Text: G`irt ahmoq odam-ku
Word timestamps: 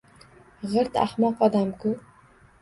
G`irt 0.71 0.97
ahmoq 1.01 1.45
odam-ku 1.49 1.93